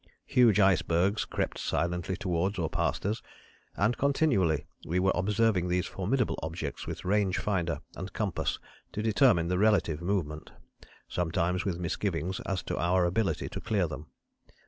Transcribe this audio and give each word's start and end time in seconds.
Huge 0.25 0.59
icebergs 0.59 1.25
crept 1.25 1.59
silently 1.59 2.17
towards 2.17 2.57
or 2.57 2.71
past 2.71 3.05
us, 3.05 3.21
and 3.75 3.99
continually 3.99 4.65
we 4.83 4.97
were 4.97 5.11
observing 5.13 5.67
these 5.67 5.85
formidable 5.85 6.39
objects 6.41 6.87
with 6.87 7.05
range 7.05 7.37
finder 7.37 7.81
and 7.95 8.11
compass 8.11 8.57
to 8.93 9.03
determine 9.03 9.47
the 9.47 9.59
relative 9.59 10.01
movement, 10.01 10.51
sometimes 11.07 11.65
with 11.65 11.77
misgivings 11.77 12.39
as 12.47 12.63
to 12.63 12.79
our 12.79 13.05
ability 13.05 13.47
to 13.49 13.61
clear 13.61 13.85
them. 13.85 14.07